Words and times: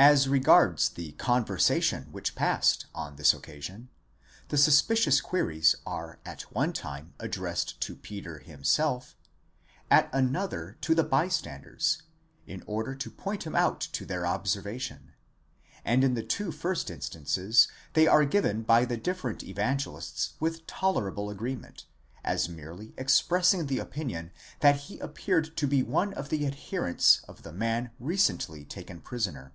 As 0.00 0.26
regards 0.30 0.88
the 0.88 1.12
conversation 1.12 2.04
which 2.10 2.34
passed 2.34 2.86
on 2.94 3.16
this 3.16 3.34
occasion, 3.34 3.90
the 4.48 4.56
suspicious 4.56 5.20
queries 5.20 5.76
are 5.84 6.20
at 6.24 6.40
one 6.54 6.72
time 6.72 7.12
addresgad 7.18 7.78
to 7.80 7.96
Peter 7.96 8.38
himself, 8.38 9.14
at 9.90 10.08
another 10.10 10.78
to 10.80 10.94
the 10.94 11.04
by 11.04 11.28
standers, 11.28 12.00
in 12.46 12.64
order 12.66 12.94
to 12.94 13.10
point 13.10 13.46
him 13.46 13.54
out 13.54 13.78
to 13.92 14.06
their 14.06 14.26
observation, 14.26 15.12
and 15.84 16.02
in 16.02 16.14
the 16.14 16.22
two 16.22 16.50
first 16.50 16.90
instances 16.90 17.68
they 17.92 18.06
are 18.06 18.24
given 18.24 18.62
by 18.62 18.86
the 18.86 18.96
different 18.96 19.42
Evangelists 19.44 20.32
with 20.40 20.66
tolerable 20.66 21.28
agreement, 21.28 21.84
as 22.24 22.48
merely 22.48 22.94
expressing 22.96 23.66
the 23.66 23.78
opinion 23.78 24.32
that 24.60 24.76
he 24.76 24.98
appeared 25.00 25.54
to 25.58 25.66
be 25.66 25.82
one 25.82 26.14
of 26.14 26.30
the 26.30 26.46
adherents 26.46 27.20
of 27.28 27.42
the 27.42 27.52
man 27.52 27.90
recently 27.98 28.64
taken 28.64 29.02
prisoner. 29.02 29.52